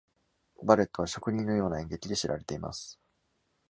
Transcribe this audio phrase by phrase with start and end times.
[0.63, 2.99] バレットは職人のような演劇で知られています。